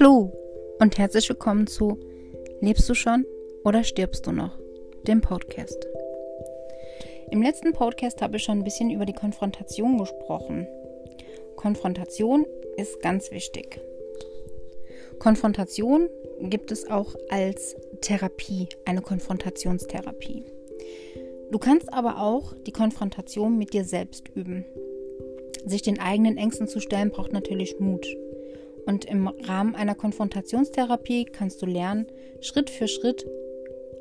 [0.00, 0.32] Hallo
[0.80, 1.98] und herzlich willkommen zu
[2.60, 3.24] Lebst du schon
[3.64, 4.58] oder stirbst du noch?
[5.06, 5.86] Dem Podcast.
[7.30, 10.66] Im letzten Podcast habe ich schon ein bisschen über die Konfrontation gesprochen.
[11.54, 12.44] Konfrontation
[12.76, 13.80] ist ganz wichtig.
[15.20, 16.08] Konfrontation
[16.40, 20.59] gibt es auch als Therapie, eine Konfrontationstherapie.
[21.50, 24.64] Du kannst aber auch die Konfrontation mit dir selbst üben.
[25.64, 28.06] Sich den eigenen Ängsten zu stellen, braucht natürlich Mut.
[28.86, 32.06] Und im Rahmen einer Konfrontationstherapie kannst du lernen,
[32.40, 33.26] Schritt für Schritt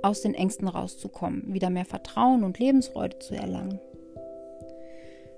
[0.01, 3.81] aus den Ängsten rauszukommen, wieder mehr Vertrauen und Lebensfreude zu erlangen.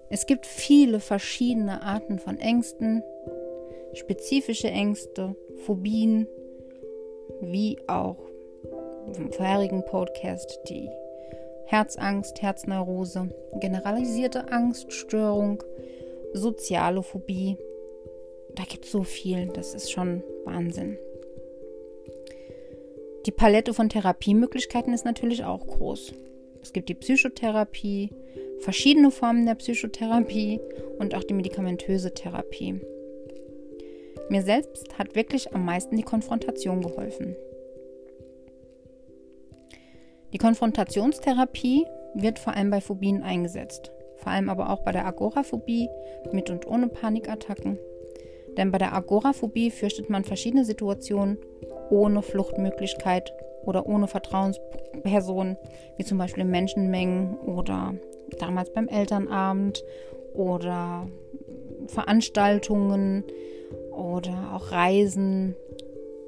[0.10, 3.02] Es gibt viele verschiedene Arten von Ängsten,
[3.94, 6.28] spezifische Ängste, Phobien,
[7.42, 8.18] wie auch
[9.16, 10.90] im vorherigen Podcast die
[11.72, 13.30] Herzangst, Herzneurose,
[13.62, 15.64] generalisierte Angststörung,
[16.34, 17.56] soziale Phobie.
[18.56, 20.98] Da gibt es so viel, das ist schon Wahnsinn.
[23.26, 26.12] Die Palette von Therapiemöglichkeiten ist natürlich auch groß.
[26.62, 28.10] Es gibt die Psychotherapie,
[28.60, 30.60] verschiedene Formen der Psychotherapie
[31.00, 32.82] und auch die medikamentöse Therapie.
[34.28, 37.38] Mir selbst hat wirklich am meisten die Konfrontation geholfen.
[40.34, 45.90] Die Konfrontationstherapie wird vor allem bei Phobien eingesetzt, vor allem aber auch bei der Agoraphobie
[46.32, 47.78] mit und ohne Panikattacken.
[48.58, 51.38] Denn bei der Agoraphobie fürchtet man verschiedene Situationen
[51.90, 53.34] ohne Fluchtmöglichkeit
[53.66, 55.58] oder ohne Vertrauenspersonen,
[55.98, 57.94] wie zum Beispiel Menschenmengen oder
[58.40, 59.84] damals beim Elternabend
[60.34, 61.08] oder
[61.88, 63.26] Veranstaltungen
[63.92, 65.56] oder auch Reisen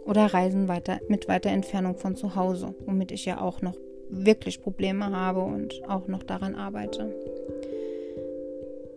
[0.06, 3.76] oder Reisen weiter mit weiter Entfernung von zu Hause, womit ich ja auch noch
[4.14, 7.14] wirklich Probleme habe und auch noch daran arbeite.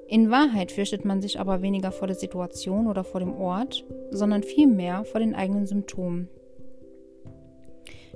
[0.09, 4.45] In Wahrheit fürchtet man sich aber weniger vor der Situation oder vor dem Ort, sondern
[4.45, 6.29] vielmehr vor den eigenen Symptomen.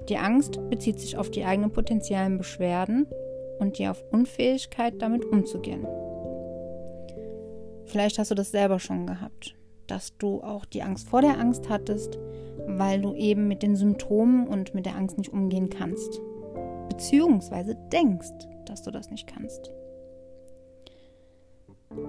[0.09, 3.07] Die Angst bezieht sich auf die eigenen potenziellen Beschwerden
[3.59, 5.87] und die auf Unfähigkeit, damit umzugehen.
[7.87, 9.57] Vielleicht hast du das selber schon gehabt,
[9.89, 12.19] dass du auch die Angst vor der Angst hattest,
[12.67, 16.21] weil du eben mit den Symptomen und mit der Angst nicht umgehen kannst.
[17.01, 19.73] Beziehungsweise denkst, dass du das nicht kannst.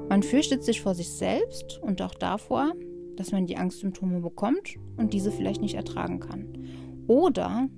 [0.10, 2.74] Man fürchtet sich vor sich selbst und auch davor,
[3.16, 6.66] dass man die Angstsymptome bekommt und diese vielleicht nicht ertragen kann.
[7.08, 7.70] Oder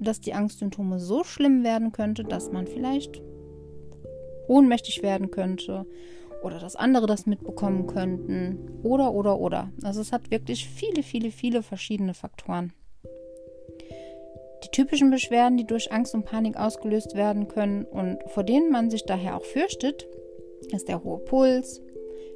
[0.00, 3.22] dass die Angstsymptome so schlimm werden könnte, dass man vielleicht
[4.48, 5.86] ohnmächtig werden könnte
[6.42, 9.70] oder dass andere das mitbekommen könnten oder oder oder.
[9.84, 12.72] Also es hat wirklich viele, viele, viele verschiedene Faktoren.
[14.78, 19.04] Typischen Beschwerden, die durch Angst und Panik ausgelöst werden können und vor denen man sich
[19.06, 20.06] daher auch fürchtet,
[20.72, 21.82] ist der hohe Puls,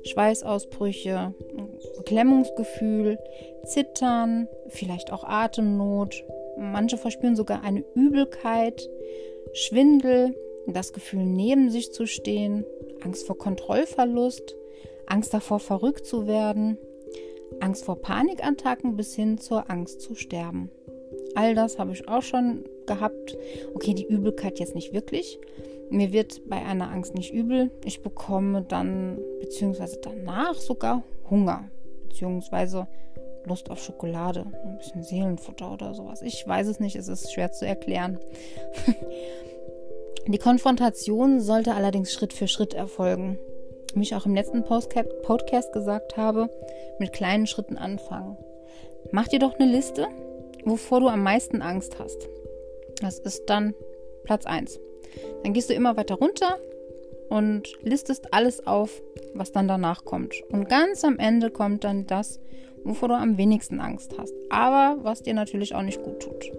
[0.05, 1.35] Schweißausbrüche,
[1.99, 3.21] Beklemmungsgefühl,
[3.65, 6.25] Zittern, vielleicht auch Atemnot,
[6.57, 8.89] Manche verspüren sogar eine Übelkeit,
[9.53, 10.37] Schwindel,
[10.67, 12.65] das Gefühl, neben sich zu stehen,
[13.05, 14.57] Angst vor Kontrollverlust,
[15.07, 16.77] Angst davor, verrückt zu werden,
[17.61, 20.73] Angst vor Panikattacken bis hin zur Angst zu sterben.
[21.35, 23.37] All das habe ich auch schon gehabt.
[23.75, 25.39] Okay, die Übelkeit jetzt nicht wirklich.
[25.91, 27.71] Mir wird bei einer Angst nicht übel.
[27.85, 31.69] Ich bekomme dann, beziehungsweise danach sogar Hunger,
[32.09, 32.87] beziehungsweise
[33.45, 36.23] Lust auf Schokolade, ein bisschen Seelenfutter oder sowas.
[36.23, 38.19] Ich weiß es nicht, es ist schwer zu erklären.
[40.29, 43.39] Die Konfrontation sollte allerdings Schritt für Schritt erfolgen.
[43.95, 46.49] Wie ich auch im letzten Podcast gesagt habe,
[46.99, 48.39] mit kleinen Schritten anfangen.
[49.11, 50.07] Mach dir doch eine Liste,
[50.65, 52.29] wovor du am meisten Angst hast.
[53.01, 53.75] Das ist dann
[54.25, 54.81] Platz 1.
[55.43, 56.59] Dann gehst du immer weiter runter
[57.29, 59.03] und listest alles auf,
[59.35, 60.43] was dann danach kommt.
[60.51, 62.41] Und ganz am Ende kommt dann das,
[62.85, 66.53] wovor du am wenigsten Angst hast, aber was dir natürlich auch nicht gut tut.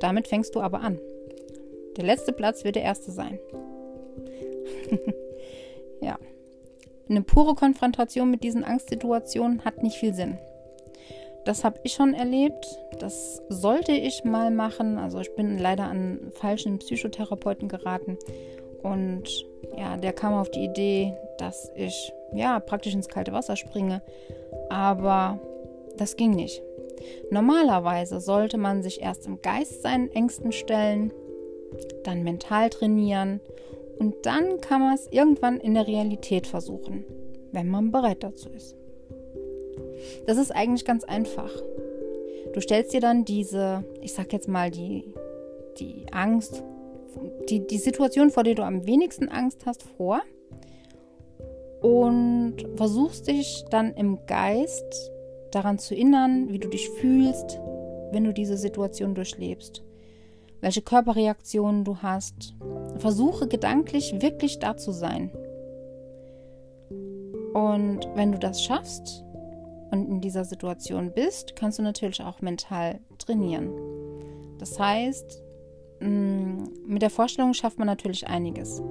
[0.00, 0.98] Damit fängst du aber an.
[1.96, 3.40] Der letzte Platz wird der erste sein.
[6.00, 6.18] ja.
[7.08, 10.38] Eine pure Konfrontation mit diesen Angstsituationen hat nicht viel Sinn.
[11.44, 12.66] Das habe ich schon erlebt.
[12.98, 14.98] Das sollte ich mal machen.
[14.98, 18.18] Also ich bin leider an falschen Psychotherapeuten geraten.
[18.82, 19.46] Und
[19.76, 24.02] ja, der kam auf die Idee, dass ich ja praktisch ins kalte Wasser springe
[24.68, 25.38] aber
[25.96, 26.62] das ging nicht.
[27.30, 31.12] Normalerweise sollte man sich erst im Geist seinen Ängsten stellen,
[32.04, 33.40] dann mental trainieren
[33.98, 37.04] und dann kann man es irgendwann in der Realität versuchen,
[37.52, 38.77] wenn man bereit dazu ist.
[40.26, 41.50] Das ist eigentlich ganz einfach.
[42.52, 45.14] Du stellst dir dann diese, ich sag jetzt mal, die,
[45.78, 46.62] die Angst,
[47.48, 50.20] die, die Situation, vor der du am wenigsten Angst hast, vor
[51.80, 55.12] und versuchst dich dann im Geist
[55.52, 57.60] daran zu erinnern, wie du dich fühlst,
[58.10, 59.82] wenn du diese Situation durchlebst,
[60.60, 62.54] welche Körperreaktionen du hast.
[62.96, 65.30] Versuche gedanklich wirklich da zu sein.
[67.54, 69.24] Und wenn du das schaffst
[69.90, 73.70] und in dieser Situation bist, kannst du natürlich auch mental trainieren.
[74.58, 75.42] Das heißt,
[76.00, 78.82] mm, mit der Vorstellung schafft man natürlich einiges.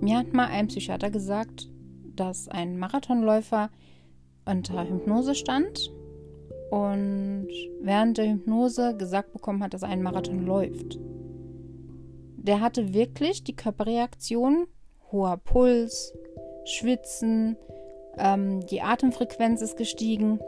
[0.00, 1.68] Mir hat mal ein Psychiater gesagt,
[2.16, 3.70] dass ein Marathonläufer
[4.44, 5.92] unter Hypnose stand
[6.70, 7.48] und
[7.80, 10.98] während der Hypnose gesagt bekommen hat, dass einen Marathon läuft.
[12.36, 14.66] Der hatte wirklich die Körperreaktion,
[15.12, 16.14] hoher Puls,
[16.64, 17.56] Schwitzen,
[18.20, 20.40] ähm, die Atemfrequenz ist gestiegen,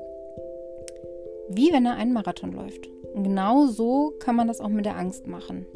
[1.48, 2.88] wie wenn er einen Marathon läuft.
[3.14, 5.66] Und genau so kann man das auch mit der Angst machen.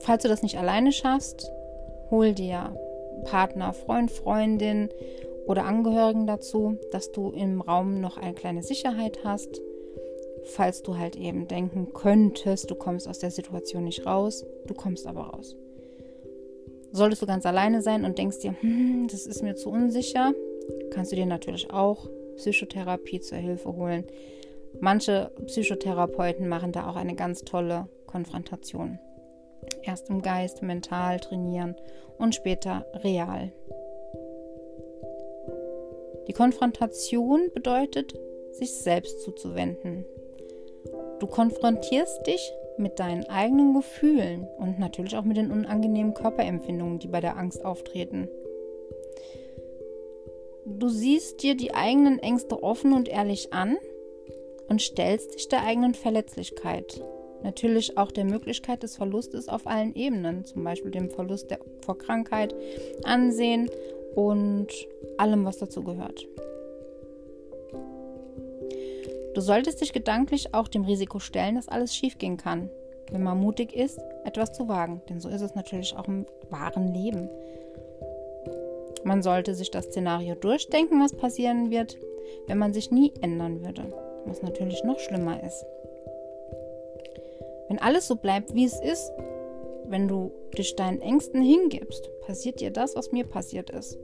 [0.00, 1.50] Falls du das nicht alleine schaffst,
[2.10, 2.76] hol dir
[3.24, 4.90] Partner, Freund, Freundin
[5.46, 9.60] oder Angehörigen dazu, dass du im Raum noch eine kleine Sicherheit hast,
[10.44, 15.06] falls du halt eben denken könntest, du kommst aus der Situation nicht raus, du kommst
[15.06, 15.56] aber raus.
[16.94, 20.32] Solltest du ganz alleine sein und denkst dir, hm, das ist mir zu unsicher,
[20.90, 24.04] kannst du dir natürlich auch Psychotherapie zur Hilfe holen.
[24.80, 29.00] Manche Psychotherapeuten machen da auch eine ganz tolle Konfrontation.
[29.82, 31.74] Erst im Geist, mental trainieren
[32.16, 33.50] und später real.
[36.28, 38.14] Die Konfrontation bedeutet,
[38.52, 40.04] sich selbst zuzuwenden.
[41.24, 47.08] Du konfrontierst dich mit deinen eigenen Gefühlen und natürlich auch mit den unangenehmen Körperempfindungen, die
[47.08, 48.28] bei der Angst auftreten.
[50.66, 53.78] Du siehst dir die eigenen Ängste offen und ehrlich an
[54.68, 57.02] und stellst dich der eigenen Verletzlichkeit.
[57.42, 61.96] Natürlich auch der Möglichkeit des Verlustes auf allen Ebenen, zum Beispiel dem Verlust der, vor
[61.96, 62.54] Krankheit,
[63.02, 63.70] Ansehen
[64.14, 64.68] und
[65.16, 66.28] allem, was dazu gehört.
[69.34, 72.70] Du solltest dich gedanklich auch dem Risiko stellen, dass alles schiefgehen kann,
[73.10, 75.02] wenn man mutig ist, etwas zu wagen.
[75.08, 77.28] Denn so ist es natürlich auch im wahren Leben.
[79.02, 81.98] Man sollte sich das Szenario durchdenken, was passieren wird,
[82.46, 83.92] wenn man sich nie ändern würde.
[84.24, 85.66] Was natürlich noch schlimmer ist.
[87.68, 89.12] Wenn alles so bleibt, wie es ist,
[89.86, 93.98] wenn du dich deinen Ängsten hingibst, passiert dir das, was mir passiert ist.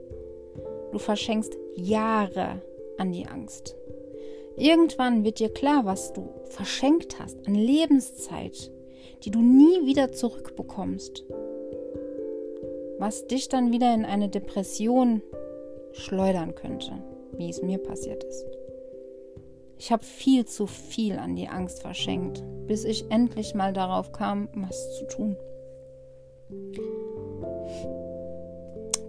[0.91, 2.61] Du verschenkst Jahre
[2.97, 3.75] an die Angst.
[4.57, 8.71] Irgendwann wird dir klar, was du verschenkt hast an Lebenszeit,
[9.23, 11.23] die du nie wieder zurückbekommst.
[12.99, 15.21] Was dich dann wieder in eine Depression
[15.93, 17.03] schleudern könnte,
[17.37, 18.45] wie es mir passiert ist.
[19.77, 24.47] Ich habe viel zu viel an die Angst verschenkt, bis ich endlich mal darauf kam,
[24.53, 25.35] was zu tun.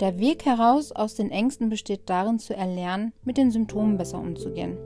[0.01, 4.79] Der Weg heraus aus den Ängsten besteht darin, zu erlernen, mit den Symptomen besser umzugehen.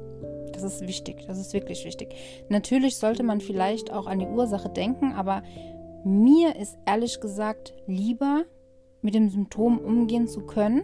[0.56, 2.14] Das ist wichtig, das ist wirklich wichtig.
[2.48, 5.42] Natürlich sollte man vielleicht auch an die Ursache denken, aber
[6.02, 8.44] mir ist ehrlich gesagt lieber,
[9.02, 10.82] mit dem Symptom umgehen zu können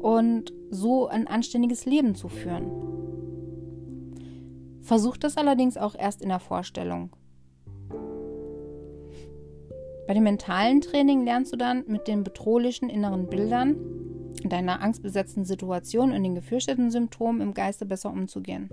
[0.00, 2.70] und so ein anständiges Leben zu führen.
[4.80, 7.14] Versuch das allerdings auch erst in der Vorstellung.
[10.06, 13.76] Bei dem mentalen Training lernst du dann mit den bedrohlichen inneren Bildern
[14.44, 18.70] deiner angstbesetzten Situation und den gefürchteten Symptomen im Geiste besser umzugehen.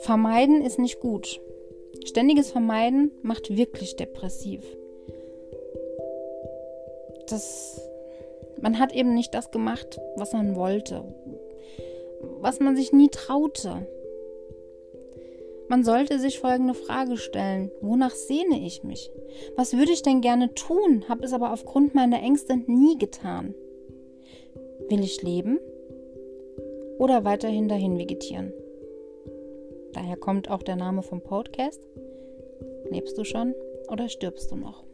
[0.00, 1.40] Vermeiden ist nicht gut.
[2.04, 4.64] Ständiges Vermeiden macht wirklich depressiv.
[7.28, 7.80] Das
[8.62, 11.02] man hat eben nicht das gemacht, was man wollte,
[12.40, 13.86] was man sich nie traute.
[15.72, 19.10] Man sollte sich folgende Frage stellen: Wonach sehne ich mich?
[19.56, 23.54] Was würde ich denn gerne tun, habe es aber aufgrund meiner Ängste nie getan?
[24.90, 25.58] Will ich leben
[26.98, 28.52] oder weiterhin dahin vegetieren?
[29.94, 31.80] Daher kommt auch der Name vom Podcast.
[32.90, 33.54] Lebst du schon
[33.88, 34.84] oder stirbst du noch?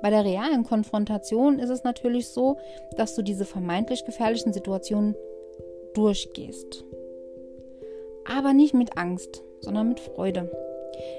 [0.00, 2.56] Bei der realen Konfrontation ist es natürlich so,
[2.96, 5.14] dass du diese vermeintlich gefährlichen Situationen
[5.92, 6.86] durchgehst.
[8.28, 10.50] Aber nicht mit Angst, sondern mit Freude.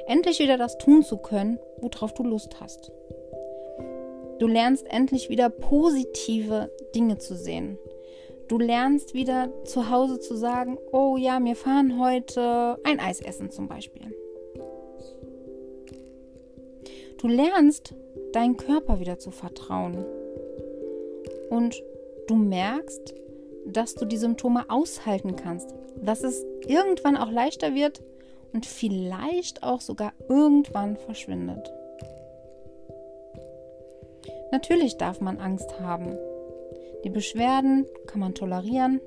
[0.08, 2.92] Endlich wieder das tun zu können, worauf du Lust hast.
[4.39, 7.78] Du lernst endlich wieder positive Dinge zu sehen.
[8.48, 13.51] Du lernst wieder zu Hause zu sagen, oh ja, wir fahren heute ein Eis essen
[13.51, 14.16] zum Beispiel.
[17.20, 17.94] Du lernst
[18.32, 20.06] deinen Körper wieder zu vertrauen.
[21.50, 21.84] Und
[22.28, 23.13] du merkst,
[23.69, 28.01] dass du die Symptome aushalten kannst, dass es irgendwann auch leichter wird
[28.53, 31.71] und vielleicht auch sogar irgendwann verschwindet.
[34.51, 36.17] Natürlich darf man Angst haben.
[37.03, 38.99] Die Beschwerden kann man tolerieren,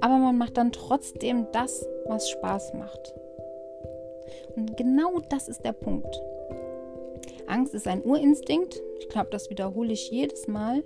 [0.00, 3.14] aber man macht dann trotzdem das, was Spaß macht.
[4.56, 6.20] Und genau das ist der Punkt.
[7.46, 8.80] Angst ist ein Urinstinkt.
[8.98, 10.84] Ich glaube, das wiederhole ich jedes Mal.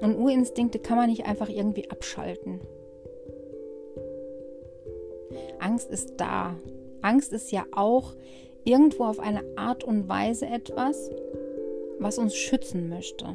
[0.00, 2.60] Und Urinstinkte kann man nicht einfach irgendwie abschalten.
[5.58, 6.56] Angst ist da.
[7.02, 8.14] Angst ist ja auch
[8.64, 11.10] irgendwo auf eine Art und Weise etwas,
[11.98, 13.26] was uns schützen möchte.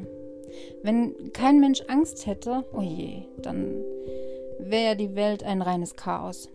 [0.82, 3.82] Wenn kein Mensch Angst hätte, oh je, dann
[4.58, 6.48] wäre ja die Welt ein reines Chaos.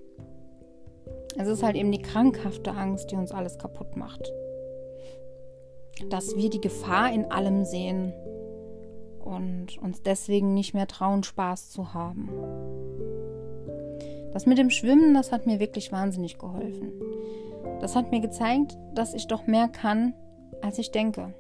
[1.36, 4.32] Es ist halt eben die krankhafte Angst, die uns alles kaputt macht.
[6.10, 8.14] Dass wir die Gefahr in allem sehen
[9.28, 12.30] und uns deswegen nicht mehr trauen, Spaß zu haben.
[14.34, 16.92] Das mit dem Schwimmen, das hat mir wirklich wahnsinnig geholfen.
[17.82, 20.14] Das hat mir gezeigt, dass ich doch mehr kann,
[20.62, 21.34] als ich denke.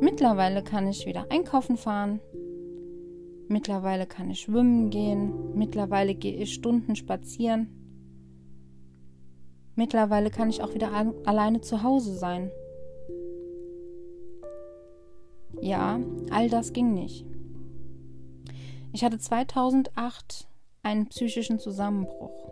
[0.00, 2.20] Mittlerweile kann ich wieder einkaufen fahren.
[3.48, 5.54] Mittlerweile kann ich schwimmen gehen.
[5.54, 7.68] Mittlerweile gehe ich Stunden spazieren.
[9.74, 10.90] Mittlerweile kann ich auch wieder
[11.24, 12.50] alleine zu Hause sein.
[15.60, 16.00] Ja,
[16.30, 17.24] all das ging nicht.
[18.92, 20.48] Ich hatte 2008
[20.82, 22.50] einen psychischen Zusammenbruch.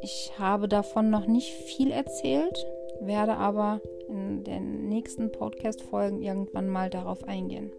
[0.00, 2.66] Ich habe davon noch nicht viel erzählt,
[3.00, 7.70] werde aber in den nächsten Podcast-Folgen irgendwann mal darauf eingehen.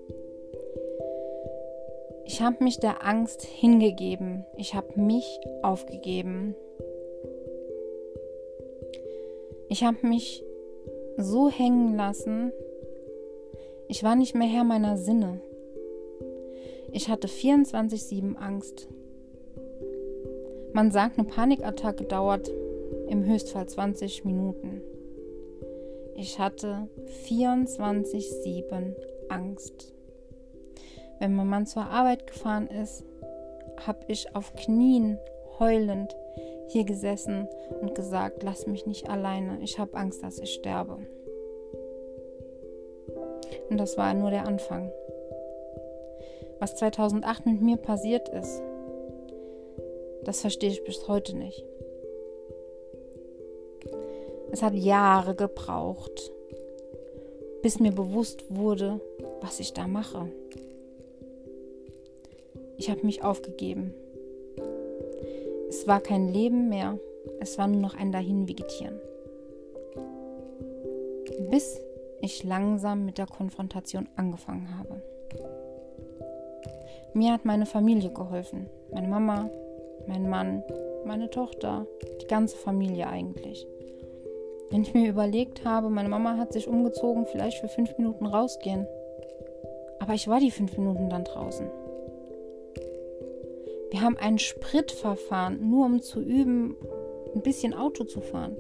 [2.26, 4.46] Ich habe mich der Angst hingegeben.
[4.56, 5.26] Ich habe mich
[5.64, 6.56] aufgegeben.
[9.68, 10.44] Ich habe mich
[11.18, 12.52] so hängen lassen.
[13.92, 15.42] Ich war nicht mehr Herr meiner Sinne.
[16.92, 18.88] Ich hatte 24-7 Angst.
[20.74, 22.52] Man sagt, eine Panikattacke dauert
[23.08, 24.84] im Höchstfall 20 Minuten.
[26.16, 26.88] Ich hatte
[27.28, 28.94] 24-7
[29.28, 29.92] Angst.
[31.18, 33.04] Wenn mein Mann zur Arbeit gefahren ist,
[33.88, 35.18] habe ich auf Knien
[35.58, 36.16] heulend
[36.68, 37.48] hier gesessen
[37.82, 41.00] und gesagt, lass mich nicht alleine, ich habe Angst, dass ich sterbe.
[43.70, 44.92] Und das war nur der Anfang.
[46.60, 48.62] Was 2008 mit mir passiert ist,
[50.24, 51.64] das verstehe ich bis heute nicht.
[54.52, 56.32] Es hat Jahre gebraucht,
[57.62, 59.00] bis mir bewusst wurde,
[59.42, 60.30] was ich da mache.
[62.78, 63.94] Ich habe mich aufgegeben.
[65.70, 66.98] Es war kein Leben mehr,
[67.40, 69.00] es war nur noch ein Dahinvegetieren.
[71.50, 71.80] Bis
[72.22, 75.02] ich langsam mit der Konfrontation angefangen habe.
[77.14, 78.70] Mir hat meine Familie geholfen.
[78.92, 79.50] Meine Mama,
[80.08, 80.64] mein Mann,
[81.06, 81.88] meine Tochter,
[82.22, 83.66] die ganze Familie eigentlich.
[84.70, 88.86] Wenn ich mir überlegt habe, meine Mama hat sich umgezogen, vielleicht für fünf Minuten rausgehen.
[90.00, 91.68] Aber ich war die fünf Minuten dann draußen.
[93.92, 96.76] Wir haben ein Spritverfahren, nur um zu üben,
[97.34, 98.56] ein bisschen Auto zu fahren.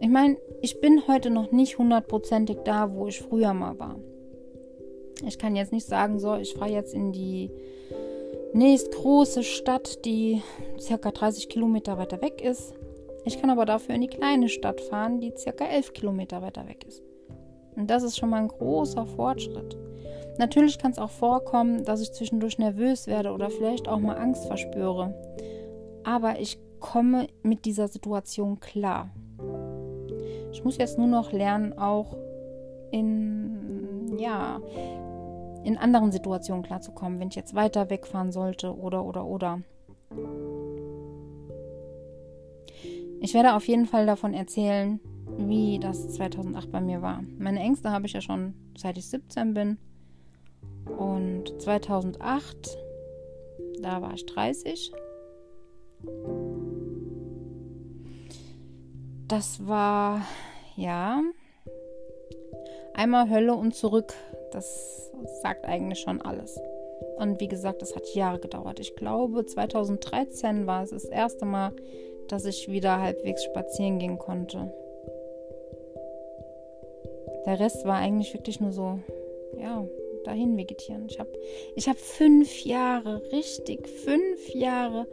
[0.00, 3.96] Ich meine, ich bin heute noch nicht hundertprozentig da, wo ich früher mal war.
[5.26, 7.50] Ich kann jetzt nicht sagen, so, ich fahre jetzt in die
[8.52, 10.42] nächstgroße Stadt, die
[10.78, 12.74] circa 30 Kilometer weiter weg ist.
[13.24, 16.84] Ich kann aber dafür in die kleine Stadt fahren, die circa 11 Kilometer weiter weg
[16.86, 17.02] ist.
[17.74, 19.76] Und das ist schon mal ein großer Fortschritt.
[20.38, 24.46] Natürlich kann es auch vorkommen, dass ich zwischendurch nervös werde oder vielleicht auch mal Angst
[24.46, 25.14] verspüre.
[26.04, 29.10] Aber ich komme mit dieser Situation klar.
[30.54, 32.16] Ich muss jetzt nur noch lernen, auch
[32.92, 34.60] in, ja,
[35.64, 39.62] in anderen Situationen klarzukommen, wenn ich jetzt weiter wegfahren sollte oder, oder, oder.
[43.20, 45.00] Ich werde auf jeden Fall davon erzählen,
[45.36, 47.24] wie das 2008 bei mir war.
[47.36, 49.78] Meine Ängste habe ich ja schon seit ich 17 bin.
[50.96, 52.78] Und 2008,
[53.82, 54.92] da war ich 30.
[59.28, 60.22] Das war,
[60.76, 61.22] ja,
[62.92, 64.12] einmal Hölle und zurück.
[64.52, 65.10] Das
[65.42, 66.60] sagt eigentlich schon alles.
[67.16, 68.80] Und wie gesagt, das hat Jahre gedauert.
[68.80, 71.72] Ich glaube, 2013 war es das erste Mal,
[72.28, 74.72] dass ich wieder halbwegs spazieren gehen konnte.
[77.46, 78.98] Der Rest war eigentlich wirklich nur so,
[79.58, 79.86] ja,
[80.24, 81.06] dahin vegetieren.
[81.08, 81.30] Ich habe
[81.76, 85.06] ich hab fünf Jahre, richtig fünf Jahre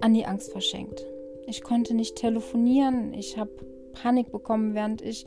[0.00, 1.04] an die Angst verschenkt.
[1.50, 3.12] Ich konnte nicht telefonieren.
[3.12, 3.50] Ich habe
[3.92, 5.26] Panik bekommen, während ich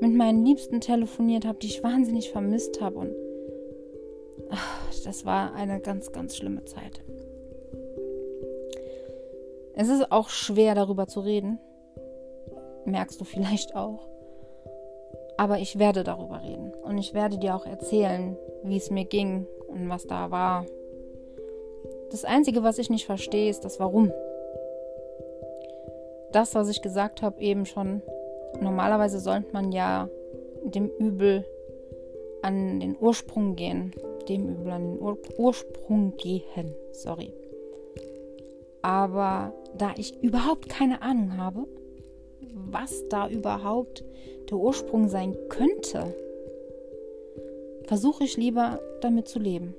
[0.00, 2.98] mit meinen Liebsten telefoniert habe, die ich wahnsinnig vermisst habe.
[2.98, 3.14] Und
[4.50, 7.02] ach, das war eine ganz, ganz schlimme Zeit.
[9.72, 11.58] Es ist auch schwer darüber zu reden.
[12.84, 14.06] Merkst du vielleicht auch.
[15.38, 16.74] Aber ich werde darüber reden.
[16.84, 20.66] Und ich werde dir auch erzählen, wie es mir ging und was da war.
[22.10, 24.12] Das Einzige, was ich nicht verstehe, ist das Warum.
[26.32, 28.02] Das, was ich gesagt habe, eben schon.
[28.60, 30.08] Normalerweise sollte man ja
[30.64, 31.44] dem Übel
[32.42, 33.92] an den Ursprung gehen.
[34.28, 36.74] Dem Übel an den Ur Ursprung gehen.
[36.92, 37.32] Sorry.
[38.82, 41.66] Aber da ich überhaupt keine Ahnung habe,
[42.54, 44.04] was da überhaupt
[44.50, 46.14] der Ursprung sein könnte,
[47.84, 49.74] versuche ich lieber damit zu leben.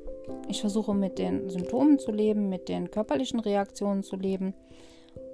[0.50, 4.54] Ich versuche mit den Symptomen zu leben, mit den körperlichen Reaktionen zu leben,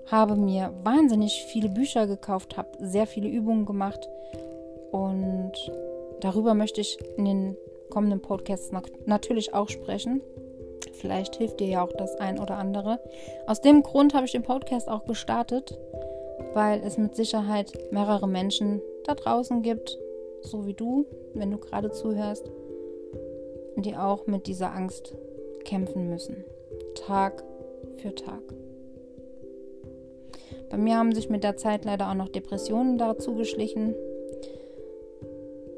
[0.07, 4.07] habe mir wahnsinnig viele Bücher gekauft, habe sehr viele Übungen gemacht
[4.91, 5.53] und
[6.21, 7.57] darüber möchte ich in den
[7.89, 8.71] kommenden Podcasts
[9.05, 10.21] natürlich auch sprechen.
[10.93, 12.99] Vielleicht hilft dir ja auch das ein oder andere.
[13.47, 15.77] Aus dem Grund habe ich den Podcast auch gestartet,
[16.53, 19.97] weil es mit Sicherheit mehrere Menschen da draußen gibt,
[20.41, 22.49] so wie du, wenn du gerade zuhörst,
[23.75, 25.15] die auch mit dieser Angst
[25.65, 26.43] kämpfen müssen.
[26.95, 27.43] Tag
[27.97, 28.41] für Tag.
[30.73, 33.93] Bei mir haben sich mit der Zeit leider auch noch Depressionen dazu geschlichen.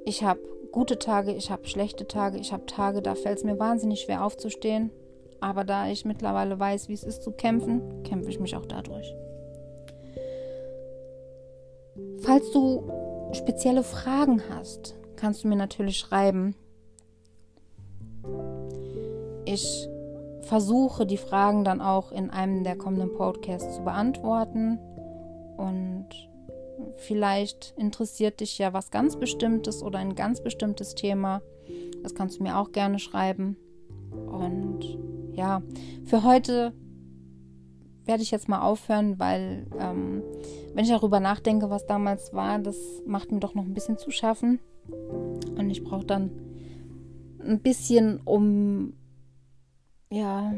[0.06, 0.40] Ich habe
[0.72, 4.24] gute Tage, ich habe schlechte Tage, ich habe Tage, da fällt es mir wahnsinnig schwer
[4.24, 4.92] aufzustehen.
[5.42, 9.14] Aber da ich mittlerweile weiß, wie es ist zu kämpfen, kämpfe ich mich auch dadurch.
[12.20, 12.90] Falls du
[13.34, 16.56] spezielle Fragen hast, kannst du mir natürlich schreiben.
[19.44, 19.90] Ich
[20.46, 24.80] versuche die Fragen dann auch in einem der kommenden Podcasts zu beantworten.
[25.58, 26.08] Und
[26.98, 31.42] vielleicht interessiert dich ja was ganz Bestimmtes oder ein ganz bestimmtes Thema.
[32.04, 33.58] Das kannst du mir auch gerne schreiben.
[34.12, 34.98] Und
[35.34, 35.62] ja,
[36.06, 36.74] für heute
[38.06, 40.22] werde ich jetzt mal aufhören, weil ähm,
[40.74, 44.12] wenn ich darüber nachdenke, was damals war, das macht mir doch noch ein bisschen zu
[44.12, 44.60] schaffen.
[45.58, 46.30] Und ich brauche dann
[47.40, 48.94] ein bisschen, um
[50.10, 50.54] ja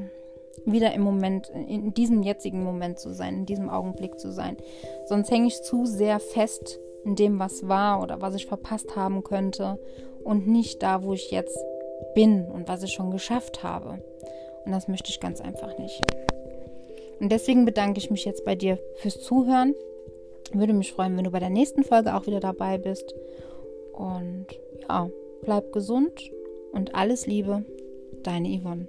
[0.66, 4.58] wieder im Moment, in diesem jetzigen Moment zu sein, in diesem Augenblick zu sein.
[5.06, 9.24] Sonst hänge ich zu sehr fest in dem, was war oder was ich verpasst haben
[9.24, 9.80] könnte
[10.24, 11.58] und nicht da, wo ich jetzt
[12.16, 14.02] bin und was ich schon geschafft habe.
[14.66, 16.02] Und das möchte ich ganz einfach nicht.
[17.20, 19.74] Und deswegen bedanke ich mich jetzt bei dir fürs Zuhören.
[20.54, 23.16] Würde mich freuen, wenn du bei der nächsten Folge auch wieder dabei bist.
[23.94, 24.48] Und
[24.88, 25.10] ja,
[25.42, 26.32] bleib gesund
[26.74, 27.66] und alles Liebe,
[28.24, 28.88] deine Yvonne.